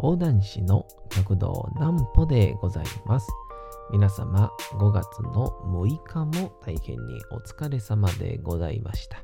[0.00, 3.28] 講談師の極道南歩でございます。
[3.92, 9.22] 皆様5月の6日も大変にお疲れ様でございました。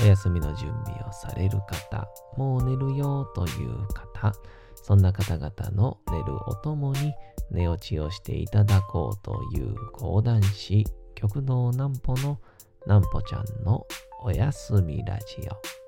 [0.00, 4.32] お休みの準備をされる方、もう寝るよという方、
[4.74, 7.14] そんな方々の寝るおともに
[7.52, 12.40] 寝落ちをしていただこうという講談師、極道南歩の
[12.86, 13.86] 南歩ちゃんの
[14.24, 15.87] おやすみラジオ。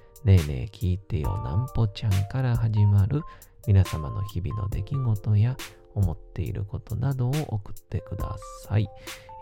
[0.23, 3.23] ねえねえ聞いてよなんぽちゃんから始まる
[3.65, 5.57] 皆様の日々の出来事や
[5.95, 8.35] 思っていることなどを送ってくだ
[8.67, 8.87] さい。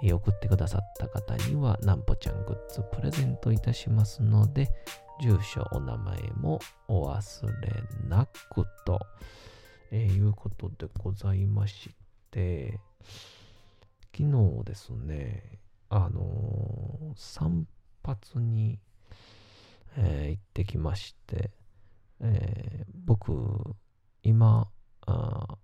[0.02, 4.70] え送ってくださった方にはなんぽちゃんグッズプレゼントいたしますので、
[5.22, 9.02] 住所、お名前もお忘れなくと、
[9.92, 11.90] えいうことでございまし
[12.32, 12.80] て、
[14.16, 17.68] 昨日ですね、あのー散
[18.02, 18.80] 髪に
[19.98, 21.52] えー行ってきまして、
[22.22, 23.76] えー僕、
[24.24, 24.70] 今
[25.06, 25.58] あ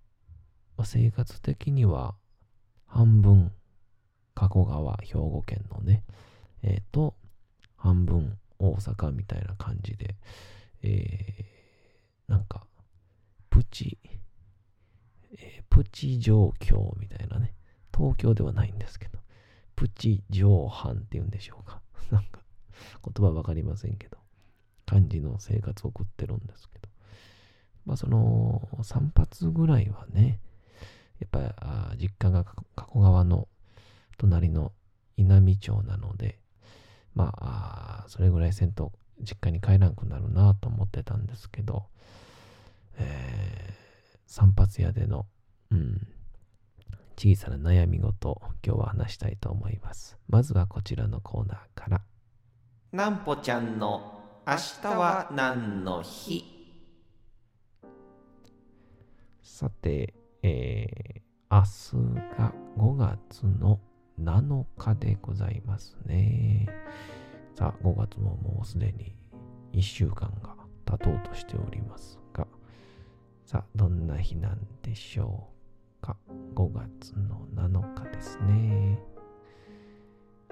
[0.76, 2.16] ま生活的には
[2.86, 3.52] 半分、
[4.34, 6.02] 加古川、兵庫県のね、
[6.62, 7.14] えーと、
[7.76, 10.16] 半分、大阪みたいな感じで、
[10.82, 12.66] えーなんか、
[13.50, 13.98] プチ、
[15.38, 17.54] えープチ状況みたいなね、
[17.94, 19.18] 東京ではないんですけど、
[19.76, 21.82] プチ上半っていうんでしょうか。
[22.10, 22.40] なんか、
[23.04, 24.18] 言葉わかりませんけど、
[24.86, 26.88] 感じの生活を送ってるんですけど、
[27.84, 30.40] まあその3発ぐらいはね、
[31.20, 33.48] やっぱり実家が加古川の
[34.18, 34.72] 隣の
[35.16, 36.38] 稲美町なので、
[37.14, 41.84] まあそれぐらいせんと実家に帰らんくなるなと思ってたんですけど、
[42.98, 45.26] えー、散髪屋での、
[45.70, 46.06] うん、
[47.16, 50.18] 小さな悩み事を今日は話したいと思います。
[50.28, 52.02] まずはこちらのコーナーから。
[52.92, 56.44] なんぽちゃんの明日は何の日？
[59.42, 61.66] さて、えー明日
[62.36, 63.78] が5月の
[64.20, 66.66] 7日でございますね。
[67.54, 69.14] さあ、5月ももうすでに
[69.72, 72.48] 1週間が経とうとしておりますが、
[73.44, 75.48] さあ、どんな日なんでしょ
[76.02, 76.16] うか
[76.56, 78.98] ？5月の7日ですね。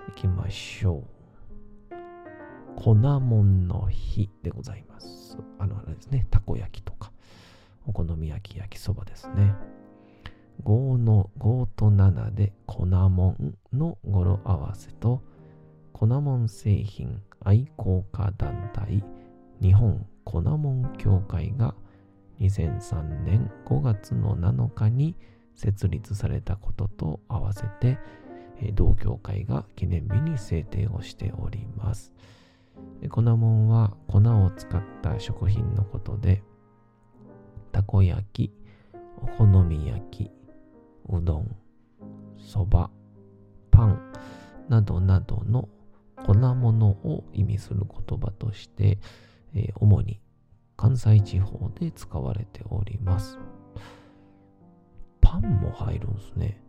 [0.09, 1.14] 行きましょう。
[2.77, 5.39] 粉もんの日でございます。
[5.59, 7.13] あの、あれですね、たこ焼きとか、
[7.87, 9.55] お好み焼き、焼きそばですね。
[10.63, 15.23] 5の5と7で粉もんの語呂合わせと、
[15.93, 19.05] 粉もん製品愛好家団体
[19.61, 21.75] 日本粉もん協会が
[22.41, 25.15] 2003年5月の7日に
[25.55, 27.99] 設立されたことと合わせて、
[28.75, 32.13] 同協会が記念日に制定をしております。
[33.09, 36.43] 粉もんは粉を使った食品のことで、
[37.73, 38.53] たこ焼き、
[39.19, 40.31] お好み焼き、
[41.09, 41.57] うどん、
[42.39, 42.91] そば、
[43.71, 44.13] パン
[44.69, 45.69] などなどの
[46.25, 48.99] 粉物を意味する言葉として、
[49.55, 50.21] えー主に
[50.77, 53.39] 関西地方で使われております。
[55.21, 56.61] パンも入るんですね。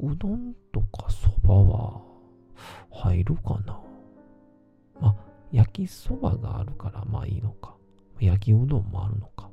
[0.00, 2.00] うどんとかそばは
[2.90, 3.78] 入るかな、
[5.52, 7.76] 焼きそばがあるからまあいいのか。
[8.20, 9.50] 焼きうどんもあるのか。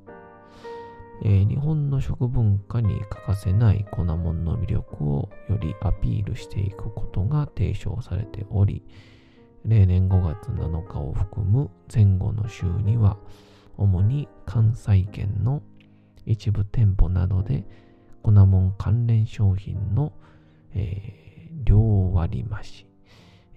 [1.23, 8.83] えー日本の食文化に欠かせない粉もんの魅力をよりアピールしていくことが提唱されており、
[9.65, 13.17] 例年5月7日を含む前後の週には、
[13.77, 15.61] 主に関西圏の
[16.25, 17.65] 一部店舗などで
[18.23, 20.13] 粉もん関連商品の、
[20.73, 21.29] えー
[21.65, 22.87] 両割増し、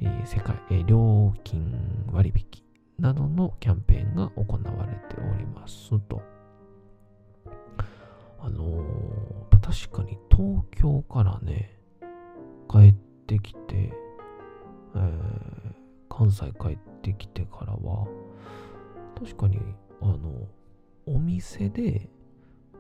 [0.03, 1.73] えー世界、えー料金
[2.13, 2.63] 割引
[2.99, 6.23] などのキャンペーンが行われておりますと。
[8.41, 11.79] あのー確かに東京からね、
[12.69, 12.95] 帰っ
[13.27, 13.93] てきて、
[14.95, 15.73] えー
[16.15, 18.07] 関西帰ってきてからは、
[19.19, 19.59] 確かに、
[20.03, 20.47] あの、
[21.07, 22.11] お店で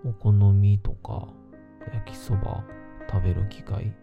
[0.05, 1.29] お好みとか
[1.95, 2.63] 焼きそば
[3.11, 3.95] 食べる機会、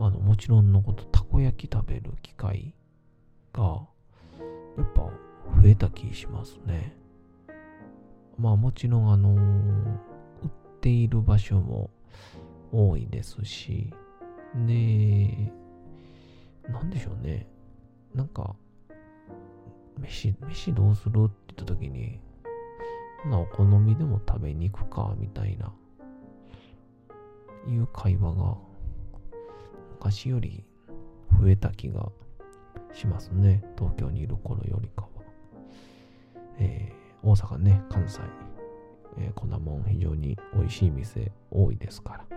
[0.00, 2.74] あの、もちろんのこと、こ焼き食べる機会
[3.52, 3.86] が、
[4.76, 5.12] やっぱ増
[5.68, 6.96] えた気しますね。
[8.38, 10.50] まあもちろんあの売っ
[10.80, 11.90] ている場所も
[12.72, 13.92] 多いですし、
[14.66, 15.52] で、
[16.68, 17.46] なんでしょうね。
[18.14, 18.56] なんか、
[19.98, 22.20] 飯、飯どうするって言った時に、
[23.26, 25.72] なお好みでも食べに行くか、みたいな、
[27.68, 28.56] いう会話が、
[29.92, 30.64] 昔より
[31.40, 32.10] 増えた気が
[32.92, 33.64] しますね。
[33.78, 35.08] 東京にいる頃よりかは。
[36.58, 38.20] えー、大阪ね、関西、
[39.18, 42.36] えー、粉もん非常に美味しい店多いですから、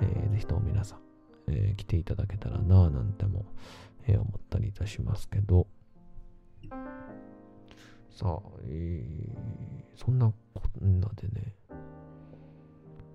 [0.00, 1.00] えー、ぜひとも皆さん、
[1.48, 3.44] えー、来ていただけたらなぁなんても、
[4.06, 5.66] えー、思ったりいたしますけど、
[8.10, 11.54] さあ、えー、そんなこんなでね、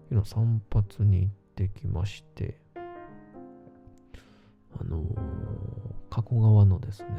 [0.10, 2.63] 昨日散髪に行ってきまして、
[4.80, 5.06] あのー、
[6.10, 7.10] 加古川のですね、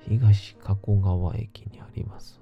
[0.00, 2.40] 東加古川駅にあります、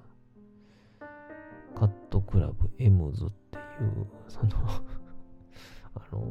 [1.75, 4.49] カットクラブエムズっていう、その
[5.95, 6.21] あの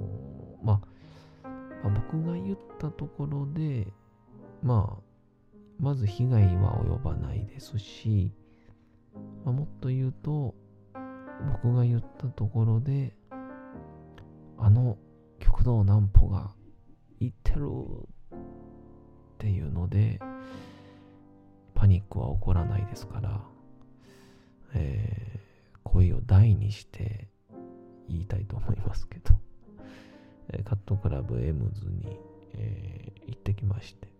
[0.62, 0.80] ー、まあ、
[1.84, 3.92] まあ、僕が言ったところで、
[4.62, 8.32] まあ、まず被害は及ばないですし、
[9.44, 10.54] まあ、もっと言うと、
[11.62, 13.14] 僕が言ったところで、
[14.58, 14.96] あの
[15.40, 16.52] 極道南歩が
[17.20, 17.68] 言ってる
[18.34, 18.38] っ
[19.38, 20.20] ていうので、
[21.74, 23.40] パニックは起こらないですから、
[24.74, 27.28] えー、声を大にして
[28.08, 29.34] 言いたいと思いますけど、
[30.50, 32.18] えカットクラブエムズに、
[32.54, 34.14] えー、行ってきまして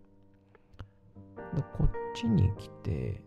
[1.55, 3.23] で、こっちに来て、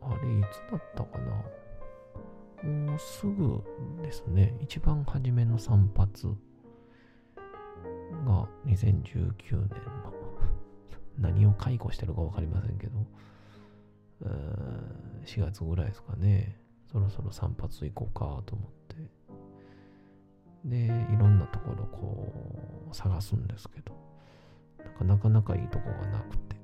[0.00, 3.62] あれ、いつだったかなもうすぐ
[4.02, 6.10] ですね、一番初めの散髪
[8.24, 9.80] が2019年。
[9.84, 10.12] の
[11.18, 13.06] 何を解雇してるか分かりませんけど、
[15.24, 16.58] 4月ぐらいですかね、
[16.90, 18.96] そろそろ散髪行こうかと思って、
[20.64, 22.32] で、いろんなところこ
[22.90, 23.94] う探すんですけど、
[25.04, 26.56] なかなかいいとこがなくて、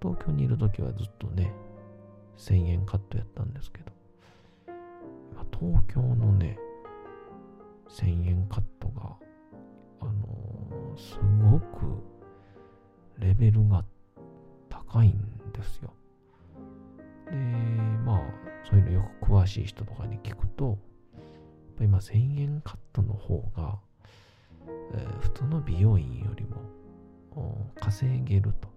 [0.00, 1.52] 東京にいる時はずっとね、
[2.36, 3.92] 1000円カットやったんですけど、
[5.58, 6.58] 東京のね、
[7.88, 9.16] 1000円カットが、
[10.04, 11.18] あの、す
[11.50, 12.02] ごく
[13.18, 13.84] レベルが
[14.68, 15.18] 高いん
[15.52, 15.92] ですよ。
[17.30, 17.36] で、
[18.04, 18.20] まあ、
[18.64, 20.78] そういうのよく詳しい人とかに聞くと、
[21.80, 23.78] 今1000円カットの方が、
[24.94, 28.68] えー、普通の美容院よりも稼げると。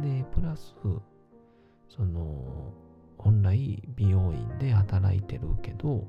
[0.00, 0.74] で、プラス、
[1.88, 2.72] その、
[3.16, 6.06] 本来美容院で働いてるけど、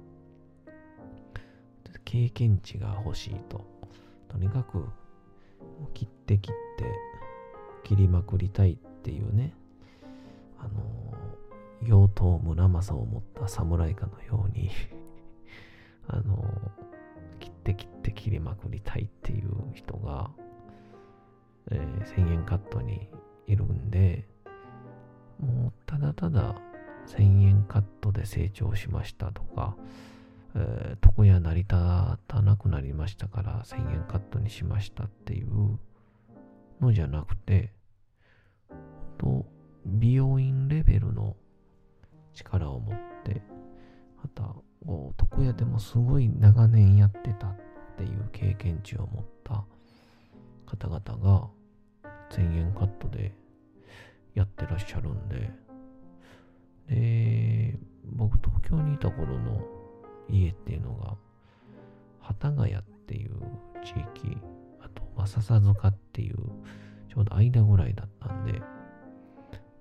[2.05, 3.65] 経験値が欲しいと。
[4.27, 4.85] とにかく、
[5.93, 6.85] 切って切って
[7.83, 9.53] 切りまくりたいっていうね、
[10.59, 11.13] あの、
[11.81, 14.69] 妖刀村正を持った侍かのように
[16.07, 16.43] あの、
[17.39, 20.29] 切って切って切りまくりたいっていう人が、
[21.71, 23.09] えー、1000円カットに
[23.47, 24.27] いるんで、
[25.39, 26.55] もうただただ
[27.07, 29.75] 1000円カットで成長しましたとか、
[30.55, 31.75] えー、床屋成り立
[32.27, 35.79] たなくなりましたから1000円カットにしましたっていう
[36.81, 37.73] のじゃなくて、
[39.17, 39.45] と
[39.85, 41.35] 美容院レベルの
[42.33, 43.41] 力を持って、
[44.17, 47.55] また、床屋でもすごい長年やってたっ
[47.97, 49.65] ていう経験値を持った
[50.65, 51.47] 方々が
[52.31, 53.33] 1000円カットで
[54.35, 55.51] やってらっしゃるんで、
[56.87, 59.78] で、僕東京にいた頃の
[60.29, 61.17] 家っていうのが、
[62.21, 63.33] 幡ヶ谷っていう
[63.83, 64.37] 地域、
[64.79, 66.35] あと、笹塚っていう、
[67.07, 68.61] ちょうど間ぐらいだったんで、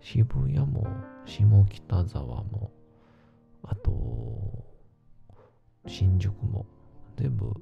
[0.00, 0.86] 渋谷も
[1.26, 2.72] 下北沢も、
[3.62, 4.64] あと、
[5.86, 6.66] 新宿も、
[7.16, 7.52] 全部、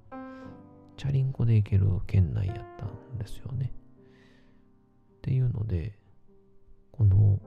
[0.97, 3.73] チャリンコで行ける県内やったんですよね。
[5.19, 5.99] っていうので、
[6.93, 7.41] この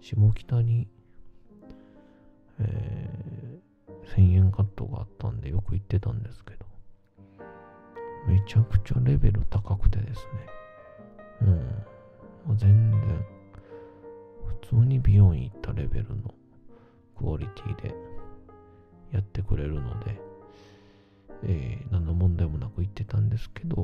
[0.00, 0.88] 下北に、
[2.60, 3.17] えー、
[4.18, 6.66] 1000円カットがあったんでよく行ってたんですけど、
[8.26, 10.26] めちゃくちゃレベル高くてです
[11.40, 11.42] ね。
[11.42, 11.48] うん。
[12.48, 13.24] もう全然、
[14.60, 16.34] 普通に美容院行ったレベルの
[17.16, 17.94] クオリティで
[19.12, 20.20] やってくれるので、
[21.44, 23.76] えー、何の問題もなく行ってたんですけど、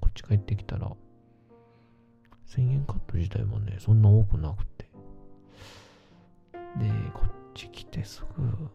[0.00, 0.90] こっち帰ってきたら、
[2.48, 4.88] 1000円カット自体もね、そんな多くなくて。
[6.78, 8.68] で、こっち来てすぐ、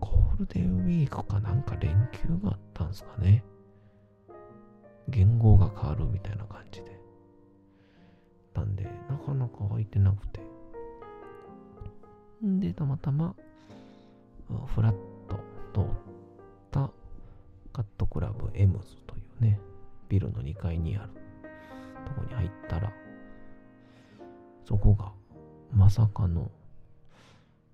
[0.00, 3.44] ゴールデンウィークかなんか連休があったんすかね。
[5.08, 6.92] 言語が変わるみたいな感じで。
[8.54, 10.40] たんで、なかなか空いてなくて。
[12.44, 13.34] んで、たまたま、
[14.66, 14.96] フラッ
[15.28, 15.36] と
[15.72, 15.84] 通っ
[16.70, 16.90] た
[17.72, 19.58] カットクラブエムズというね、
[20.08, 21.10] ビルの2階にある
[22.06, 22.92] とこに入ったら、
[24.66, 25.12] そこが
[25.72, 26.50] まさかの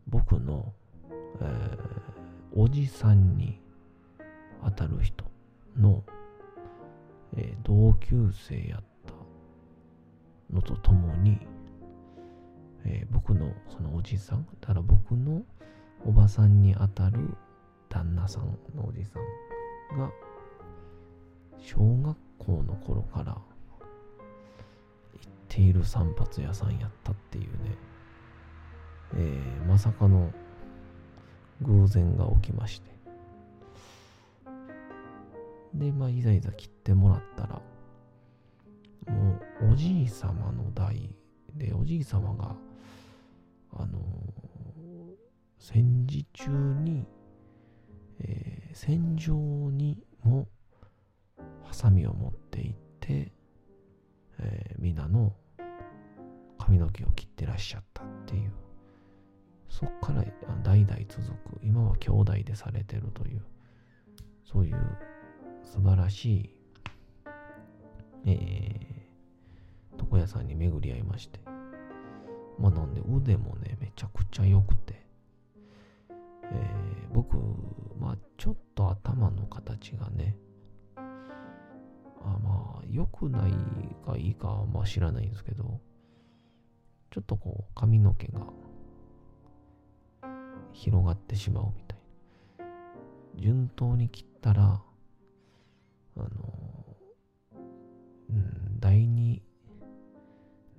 [0.07, 0.73] 僕の、
[1.41, 3.61] えー、おじさんに
[4.65, 5.25] 当たる人
[5.77, 6.03] の、
[7.37, 9.15] えー、同級生やった
[10.53, 11.39] のとともに、
[12.85, 15.43] えー、僕のそのおじさん、だから僕の
[16.05, 17.19] おばさんに当たる
[17.89, 18.45] 旦那さん
[18.77, 19.19] のおじさ
[19.95, 20.11] んが、
[21.59, 23.41] 小学校の頃から行っ
[25.49, 27.77] ている散髪屋さんやったっていうね、
[29.15, 30.33] えー、まさかの
[31.63, 32.91] 偶然が起きまして。
[35.75, 37.63] で、まあ、いざいざ切ってもらったら、
[39.15, 41.15] もう、おじい様の代
[41.55, 42.57] で、おじい様が、
[43.73, 43.99] あの、
[45.59, 47.07] 戦時中に、
[48.21, 49.35] えー、戦場
[49.71, 50.49] にも、
[51.65, 53.33] ハサミを持って行って、
[54.41, 55.35] えー、皆の
[56.59, 58.53] 髪の毛を切ってらっしゃったっていう、
[59.69, 60.25] そっから
[60.63, 61.23] 代々続
[61.57, 63.43] く、今は兄弟でされてるという、
[64.45, 64.99] そういう
[65.65, 66.51] 素晴らしい、
[68.27, 71.41] えー、床屋さんに巡り合いまして。
[72.59, 75.01] まあなんで腕もね、めちゃくちゃ良くて、
[76.11, 77.37] えー、僕、
[78.01, 80.37] まあちょっと頭の形がね、
[80.97, 83.53] あまあ良くない
[84.05, 85.81] かいいかはまあ知らないんですけど、
[87.11, 88.41] ちょっとこう髪の毛が
[90.73, 91.99] 広がってしまうみたい
[92.59, 92.67] な。
[93.37, 94.83] 順当に切ったら、
[96.17, 96.29] あの、
[98.31, 99.43] うん、第二、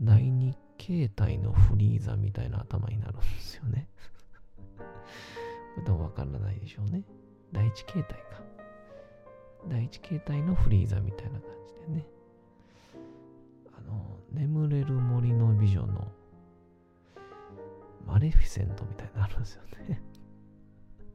[0.02, 3.88] 第二形態のフリーザみたいな頭になるんですよね。
[4.78, 4.84] こ
[5.78, 7.04] れでもわからないでしょうね。
[7.52, 8.44] 第一形態か。
[9.68, 12.06] 第一形態のフリーザみたいな感じでね。
[13.78, 16.12] あの、眠れる森の美女の
[18.10, 20.02] マレフィセントみたいになるんですよね。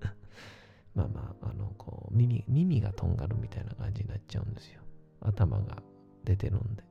[0.94, 4.80] まあまあ、あの、こう、耳、耳がとんがるみたいな感じになっちゃうんですよ。
[5.20, 5.82] 頭が
[6.24, 6.84] 出てるんで。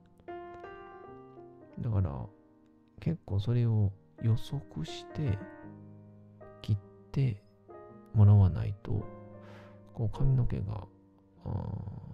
[1.79, 2.25] だから、
[2.99, 5.37] 結構それを予測して
[6.61, 6.77] 切っ
[7.11, 7.41] て
[8.13, 9.05] もらわないと、
[9.93, 10.85] こう髪の毛が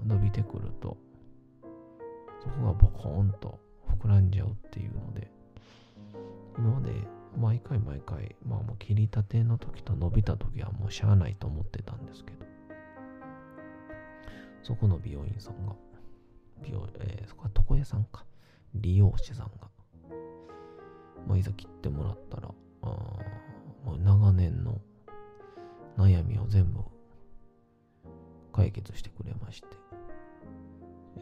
[0.05, 0.95] 伸びてくると、
[2.39, 3.59] そこがボコーンと
[3.99, 5.38] 膨らんじゃうっていうの、で
[7.39, 12.45] 毎回毎回、まあもう切りたての時と伸びた時はもうしゃあないと思ってたんですけど、
[14.61, 15.73] そこの美容院さんが、
[16.61, 18.25] 美容、えー、そこは床屋さんか、
[18.75, 19.69] 理容師さんが、
[21.27, 22.49] まあ、いざ切ってもらったら、
[22.81, 24.79] あもう長年の
[25.97, 26.81] 悩みを全部
[28.53, 29.67] 解決してくれまして、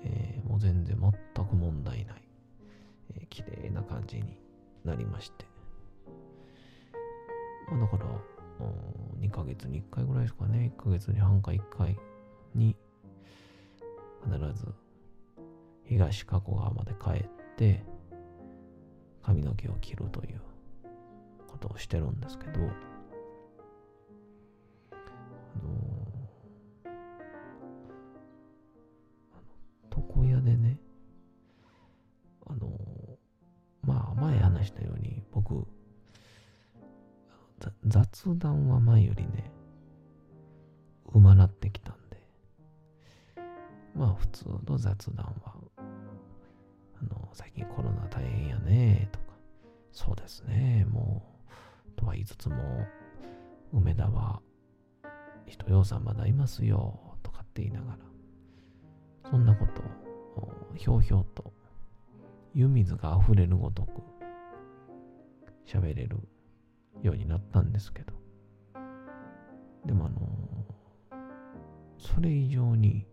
[0.04, 2.28] えー、もう全然全く問題ない、
[3.16, 4.38] えー、綺麗な感じに
[4.84, 5.47] なりまして、
[7.70, 8.06] まあ、だから、
[9.20, 11.98] 2ヶ月に1回ぐらいですかね、1ヶ月に半か1回
[12.56, 12.76] に
[14.24, 14.74] 必ず
[15.84, 17.84] 東加古川まで帰って、
[19.22, 20.42] 髪の毛を切るという
[21.48, 22.62] ことをしてるんですけど、
[24.92, 24.96] あ
[25.64, 30.78] のー、床屋でね、
[32.46, 35.68] あのー、まあ前話したように僕、
[38.24, 39.52] 雑談は前よりね、
[41.14, 42.20] うまなってきたんで、
[43.94, 45.54] まあ普通の雑談は
[47.00, 49.26] あの、最近コロナ大変やね、とか、
[49.92, 51.22] そうですね、も
[51.88, 52.56] う、とは言いつつも、
[53.72, 54.42] 梅田は、
[55.46, 57.98] 人ようさんまだいますよ、とかって言いながら、
[59.30, 61.54] そんなことを、ひょうひょうと、
[62.56, 64.02] 湯水が溢れるごとく、
[65.68, 66.18] 喋れる
[67.04, 68.07] ようになったんですけど、
[69.88, 70.48] でもあの
[71.98, 73.06] それ以上に、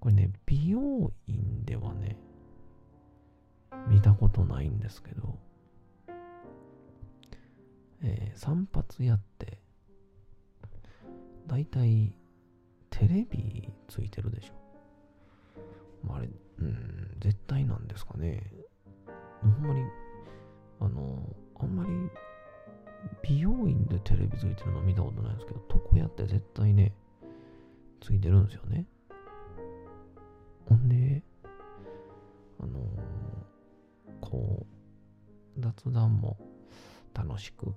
[0.00, 2.16] これね、美容院ではね、
[3.88, 5.38] 見たことないんですけど、
[8.02, 9.58] えー、散髪屋って、
[11.46, 12.14] だいたい
[12.90, 14.54] テレビついてるでしょ。
[16.06, 16.28] まあ、あれ、
[16.60, 18.42] うん、絶対なんですかね。
[19.42, 19.82] ほんまに、
[20.80, 21.90] あの、あんまり
[23.22, 26.92] 美容院でテレビついてるの見たことないんですけど、床屋って絶対ね、
[28.00, 28.86] ついてるんですよね。
[30.68, 31.22] ほんで、
[32.60, 32.84] あのー、
[34.20, 34.66] こ
[35.56, 36.38] う、雑談も
[37.14, 37.74] 楽しく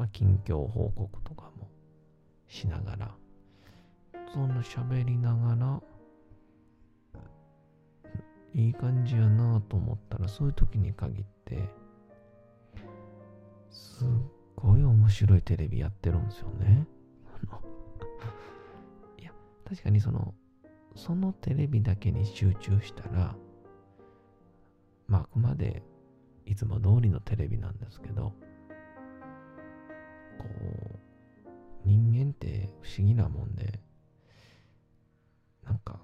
[0.00, 1.68] まあ、近況報告とかも
[2.48, 3.14] しながら、
[4.32, 5.82] その喋りながら、
[8.54, 11.68] いい感じやなと思ったら、そういう時に限って、
[13.68, 14.08] すっ
[14.62, 16.86] ごい面白いテレビやってるんですよね。
[19.18, 19.32] いや、
[19.64, 20.34] 確かにその、
[20.94, 23.36] そのテレビだけに集中したら、
[25.06, 25.82] まあ、あくまで
[26.46, 28.32] いつも通りのテレビなんですけど、
[30.38, 30.44] こ
[30.94, 30.98] う、
[31.84, 33.80] 人間って不思議なもんで、
[35.64, 36.00] なんか、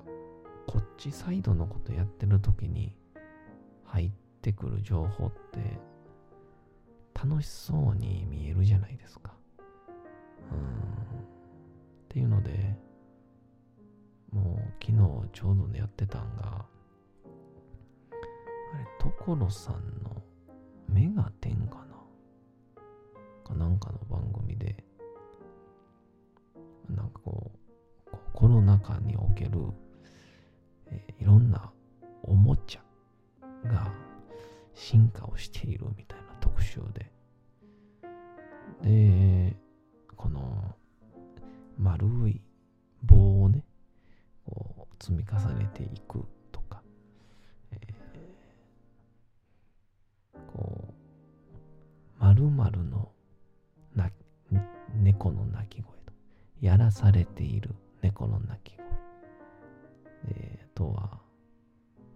[0.66, 2.96] こっちサイドのことやってる時に
[3.84, 4.10] 入っ
[4.40, 5.80] てくる情報って
[7.16, 9.32] 楽しそうに見えるじゃないですか。
[10.52, 10.58] うん。
[10.58, 10.62] っ
[12.08, 12.76] ていうので、
[14.30, 14.98] もう昨日
[15.32, 16.66] ちょうどねやってたんが、
[18.74, 20.22] あれ、所さんの
[20.88, 21.96] メガテンかな？
[23.44, 24.84] かなんかの番組で、
[26.88, 27.50] なんかこ
[28.12, 29.72] う、コロナ禍における、
[30.90, 31.72] え、いろんな
[32.22, 32.82] おもちゃ
[33.68, 33.90] が
[34.74, 36.25] 進化をしているみたいな
[36.62, 37.10] 集で。
[38.82, 39.56] で、
[40.16, 40.74] この
[41.78, 42.40] 丸い
[43.02, 43.64] 棒をね、
[44.44, 46.82] こう積み重ねていくとか、
[47.72, 50.92] えー、こう、
[52.18, 53.10] 丸々の
[53.94, 54.10] な
[54.94, 56.12] 猫の鳴き声と、
[56.60, 58.86] やらされている猫の鳴き声。
[60.76, 61.20] あとは、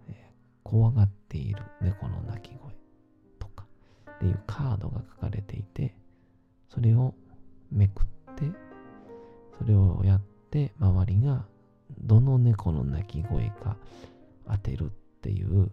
[0.09, 0.15] えー、
[0.63, 2.71] 怖がっている猫の鳴き声
[4.21, 5.95] っていうカードが書かれていて、
[6.69, 7.15] それを
[7.71, 8.51] めくって、
[9.57, 11.47] それをやって、周りが
[11.99, 13.77] どの猫の鳴き声か
[14.47, 14.89] 当てるっ
[15.21, 15.71] ていう、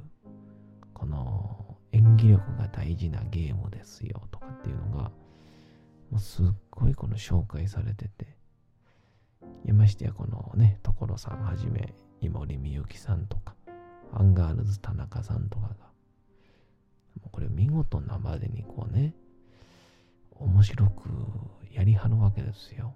[0.94, 5.11] この演技力が大事なゲームですよとかっていうのが、
[6.11, 8.34] もうすっごいこの紹介されてて、
[9.66, 13.54] いましてやこのね、所さんはじめ、井森美幸さんとか、
[14.14, 15.88] アンガールズ田中さんとかが、
[17.31, 19.14] これ見事なまでにこうね、
[20.33, 21.09] 面白く
[21.72, 22.94] やりはるわけですよ。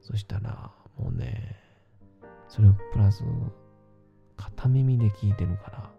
[0.00, 1.56] そしたら、もうね、
[2.48, 3.24] それをプラス、
[4.36, 5.90] 片耳で聞いてるから、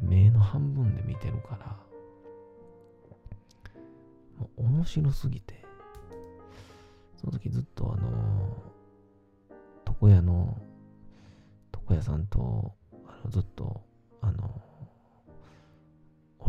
[0.00, 1.76] 目の半分で見てるから、
[4.38, 5.64] もう面白すぎて、
[7.16, 8.56] その時ずっとあの、
[9.86, 10.56] 床屋の、
[11.72, 12.72] 床屋さんと、
[13.06, 13.82] あのずっと、
[14.20, 14.60] あの、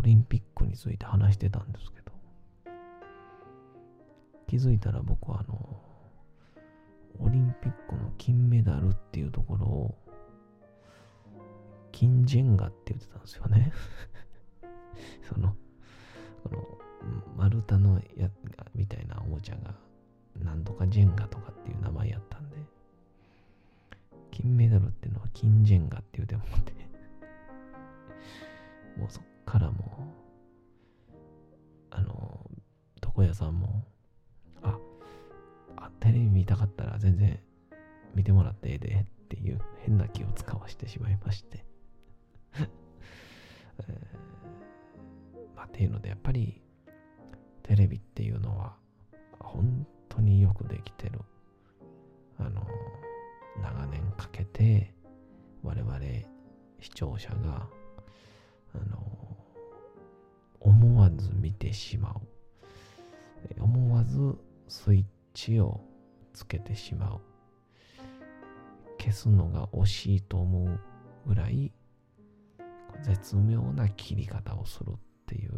[0.03, 2.11] リンピックについて話してたんですけど、
[4.47, 5.81] 気づいたら僕はあの、
[7.19, 9.95] オリンピックの金メダルっていうところを、
[11.91, 13.71] 金ジェンガって言ってたんですよね。
[15.23, 15.55] その、
[16.43, 16.67] この、
[17.37, 18.29] 丸太のや
[18.75, 19.75] みたいなおもちゃが、
[20.43, 22.57] なんとかジェンガとかっていう名前やったんで、
[24.31, 26.73] 金メダルっていうのは金ジェンガって言うてもって
[28.97, 30.13] もうそっからも、
[31.91, 32.49] あの、
[33.03, 33.85] 床屋さんも、
[34.61, 34.77] あ、
[35.99, 37.39] テレビ見たかったら全然
[38.15, 41.65] 見てもらってええでっていう変な気を使わしてしまいまして。
[43.87, 46.61] えー、まあ、っていうのでやっぱり
[47.63, 48.75] テレビっていうのは
[49.39, 51.19] 本当によくできてる。
[52.37, 52.67] あの
[53.61, 54.93] 長年かけて
[55.61, 55.99] 我々
[56.79, 57.69] 視聴者が
[58.73, 59.37] あの
[60.59, 62.33] 思わず見てしまう
[63.59, 64.35] 思わず
[64.67, 65.81] スイッチを
[66.33, 67.21] つけてしまう。
[68.99, 70.79] 消すのが惜しいと思う
[71.27, 71.73] ぐらい
[73.01, 75.51] 絶妙な切り方をするっていう。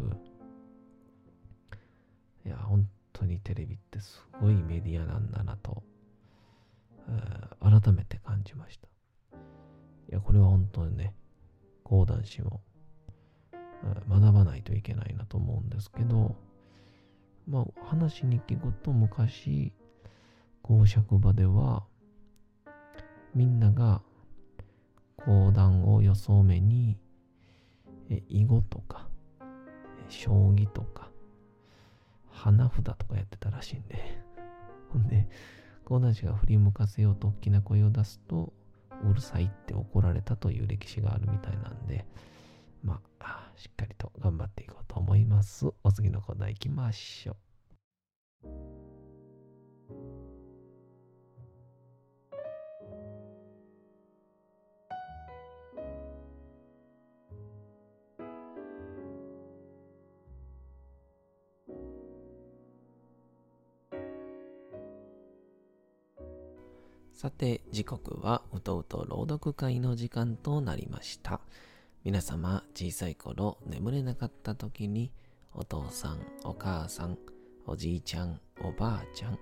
[2.45, 5.83] いや、本当にテレビってすごいメディアなんだなと、
[7.61, 8.87] 改めて感じました。
[10.09, 11.13] いや、これは本当にね、
[11.83, 12.61] 講談師も
[14.09, 16.35] 学ばないといけないなと思うんですけど、
[17.47, 19.73] まあ、話に聞くと昔、
[20.61, 21.83] 公職場では、
[23.35, 24.01] みんなが
[25.17, 26.97] 講談をよそめに、
[28.29, 29.07] 囲碁とか、
[30.09, 31.09] 将棋とか、
[32.31, 34.23] 花札とかやってたらしいんで。
[34.91, 35.27] ほんで、
[35.83, 38.53] 講談師が振り向かせようと大きな声を出すと、
[39.03, 42.05] うるさいって怒られたという歴史があるみたいなんで、
[42.85, 45.67] まあ、しっかりと頑張っていこうと思います。
[45.83, 47.35] お次のコーナー行きましょう。
[67.13, 71.39] さて時刻はうとうと朗読会の時間となりました。
[72.05, 75.11] 皆様、小さい頃眠れなかった時に、
[75.55, 77.17] お父さん、お母さん、
[77.65, 79.39] おじいちゃん、おばあちゃん、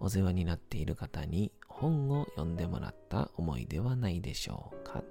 [0.00, 5.04] お世話になっている方に本を読んでもらった思いではないでしょうか。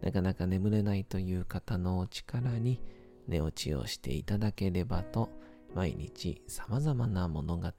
[0.00, 2.82] なかなか眠れないという方のお力に
[3.28, 5.30] 寝落ちをしていただければと、
[5.72, 7.72] 毎日様々な物語、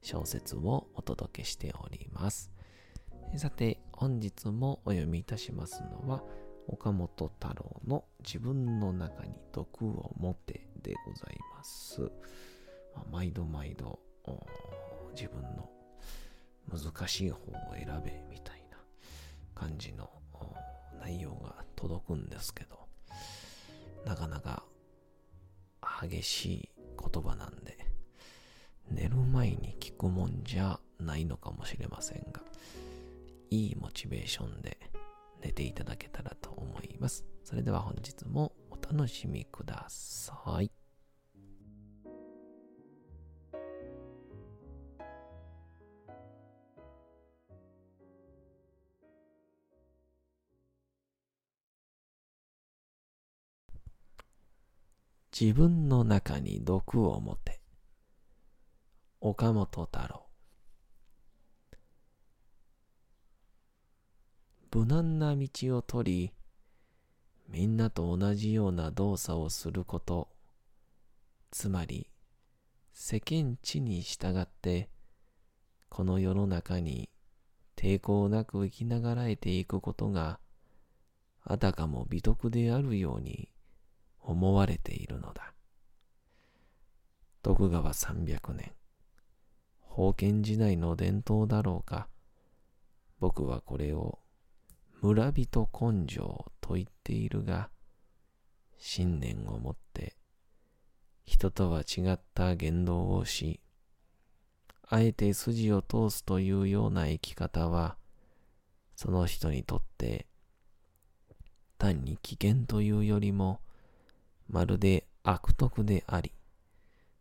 [0.00, 2.50] 小説をお届けしております。
[3.36, 6.24] さて、本日もお読みいたしますのは、
[6.66, 12.00] 岡本太郎の自分の中に毒を持てでございます。
[12.94, 13.98] まあ毎度毎度
[15.14, 15.68] 自分の
[16.70, 18.78] 難しい方を選べみたいな
[19.54, 20.10] 感じの
[21.00, 22.88] 内容が届くんですけど、
[24.06, 24.64] なかなか
[26.02, 27.76] 激しい言葉なんで、
[28.90, 32.40] 寝る前に聞くもんじゃないのかもしれませんが、
[33.50, 34.78] いいモチベーションで
[35.44, 37.24] 寝ていただけたらと思います。
[37.44, 40.70] それでは本日もお楽しみください。
[55.38, 57.60] 自分の中に毒を持て。
[59.20, 60.23] 岡本太郎。
[64.74, 66.32] 無難な道を取り、
[67.48, 70.30] みんなと同じような動作をすること、
[71.52, 72.10] つまり
[72.92, 74.90] 世間知に従って、
[75.90, 77.08] この世の中に
[77.76, 80.40] 抵抗なく生きながらえていくことが、
[81.44, 83.52] あたかも美徳であるように
[84.18, 85.54] 思われているのだ。
[87.42, 88.72] 徳川300年、
[89.94, 92.08] 封建時代の伝統だろうか、
[93.20, 94.18] 僕はこれを
[95.04, 97.68] 村人根性と言っているが、
[98.78, 100.16] 信念を持って
[101.26, 103.60] 人とは違った言動をし、
[104.88, 107.98] あえて筋を通すというような生き方は、
[108.96, 110.26] その人にとって
[111.76, 113.60] 単に危険というよりも、
[114.48, 116.32] まるで悪徳であり、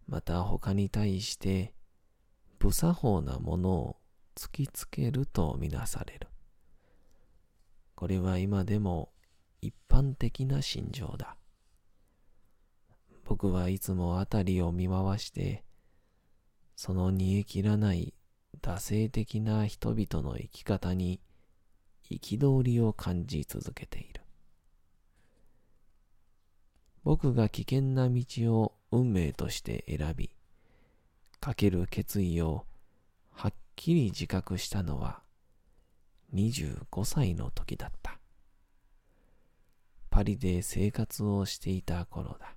[0.07, 1.73] また他に対して
[2.61, 3.97] 不作法なものを
[4.37, 6.27] 突きつけるとみなされる。
[8.03, 9.13] これは今でも
[9.61, 11.37] 一般的な心情だ。
[13.23, 15.63] 僕はいつも辺りを見回して、
[16.75, 18.13] その煮え切らない
[18.61, 21.21] 惰性的な人々の生き方に
[22.11, 24.19] 憤りを感じ続けている。
[27.05, 30.35] 僕が危険な道を運命として選び、
[31.39, 32.65] かける決意を
[33.31, 35.22] はっきり自覚したのは
[36.33, 38.19] 25歳の時だった。
[40.09, 42.55] パリで生活をしていた頃だ。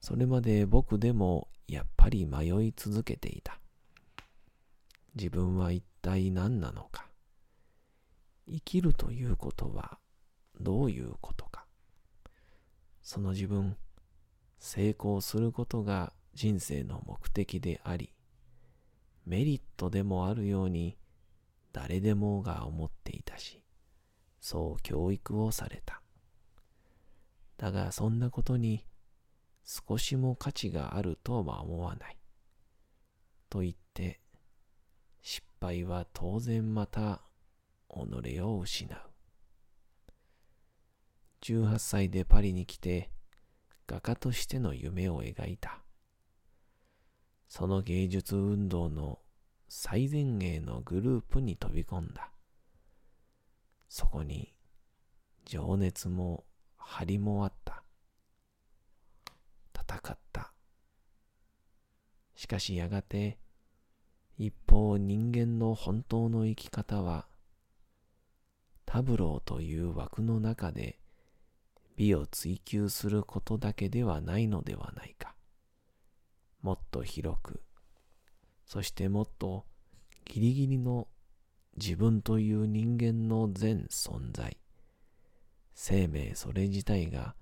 [0.00, 3.58] それまで僕でもやっぱり迷い続けていた。
[5.14, 7.06] 自分は一体何なのか。
[8.46, 9.98] 生きるということは
[10.60, 11.66] どういうことか。
[13.02, 13.76] その自分、
[14.58, 18.12] 成功することが人生の目的であり、
[19.28, 20.96] メリットでもあるように
[21.70, 23.62] 誰でもが思っていたし、
[24.40, 26.00] そう教育をされた。
[27.58, 28.86] だがそんなことに
[29.64, 32.16] 少しも価値があるとは思わない。
[33.50, 34.20] と言って、
[35.20, 37.20] 失敗は当然また
[37.90, 38.98] 己を失う。
[41.42, 43.10] 18歳でパリに来て
[43.86, 45.82] 画家としての夢を描いた。
[47.48, 49.18] その芸術運動の
[49.68, 52.30] 最前衛のグループに飛び込んだ。
[53.88, 54.54] そこに
[55.44, 56.44] 情熱も
[56.76, 57.82] 張りもあった。
[59.74, 60.52] 戦った。
[62.34, 63.38] しかしやがて
[64.36, 67.26] 一方人間の本当の生き方は
[68.86, 70.98] タブローという枠の中で
[71.96, 75.34] 美を追求することだけではないのではないか。
[76.62, 77.62] もっと広く、
[78.66, 79.64] そしてもっと
[80.24, 81.08] ギリギリの
[81.76, 84.56] 自分という人間の全存在、
[85.74, 87.34] 生命それ自体が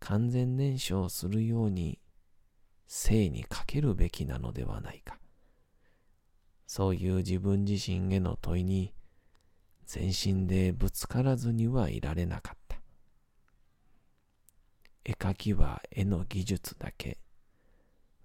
[0.00, 1.98] 完全燃焼するように
[2.86, 5.18] 生にかけるべきなのではないか。
[6.66, 8.92] そういう自分自身への問いに
[9.86, 12.78] 全身でぶつからずにはいられなかった。
[15.04, 17.18] 絵描きは絵の技術だけ。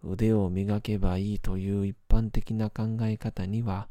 [0.03, 3.87] 腕を磨けばいいという一般的な考え方には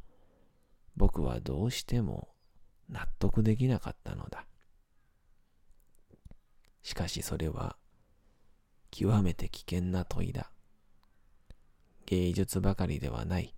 [0.97, 2.29] 僕はどうしても
[2.91, 4.45] 納得できなかったのだ。
[6.83, 7.77] しかしそれは
[8.91, 10.51] 極めて危険な問いだ。
[12.05, 13.55] 芸術ばかりではない。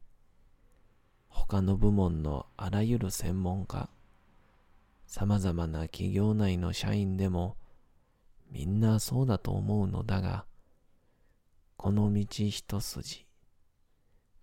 [1.29, 3.88] 他の部門のあらゆる専門家、
[5.07, 7.57] 様々な企業内の社員でも
[8.53, 10.45] みんなそうだと思うのだが、
[11.85, 13.27] この道一筋、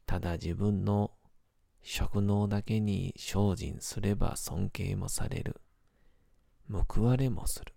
[0.05, 1.09] ただ自分の
[1.81, 5.59] 職能だけに精進すれば尊敬もされる。
[6.69, 7.73] 報われもする。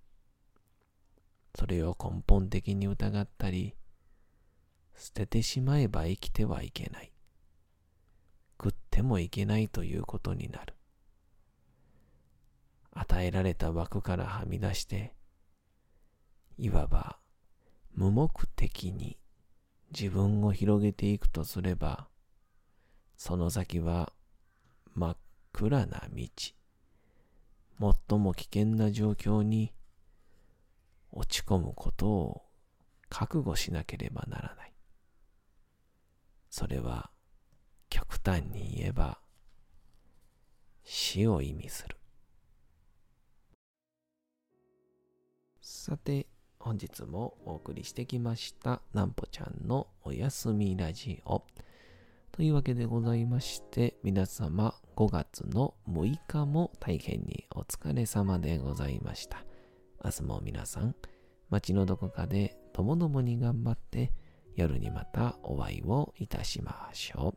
[1.58, 3.74] それを根本的に疑ったり、
[4.98, 7.10] 捨ててしまえば生きてはいけない。
[8.62, 10.74] 食ってもいけないということになる。
[12.92, 15.14] 与えられた枠からはみ出して、
[16.58, 17.18] いわば
[17.94, 19.16] 無目的に
[19.92, 22.08] 自分を広げていくとすれば、
[23.16, 24.12] その先は
[24.94, 25.16] 真っ
[25.52, 26.26] 暗な道、
[28.08, 29.72] 最も危険な状況に
[31.12, 32.42] 落ち込むことを
[33.08, 34.72] 覚悟しなければならない。
[36.50, 37.10] それは
[37.88, 39.18] 極端に言えば
[40.84, 41.96] 死を意味する。
[45.60, 46.26] さて、
[46.64, 51.42] 本日もお送りしてきましたなんぽちゃんのおやすみラジオ。
[52.32, 59.44] というわけでございまして、皆様5月の6日も大変にお疲れ様でございました。
[60.02, 60.96] 明日も皆さん、
[61.50, 64.14] 街のどこかでともどもに頑張って、
[64.56, 67.34] 夜にまたお会いをいたしましょ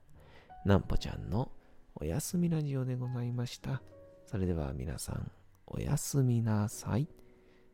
[0.66, 0.70] う。
[0.70, 1.52] なんぽちゃんの
[1.96, 3.82] おやすみラジオでございました。
[4.26, 5.30] それでは皆さん、
[5.66, 7.10] おやすみなさい。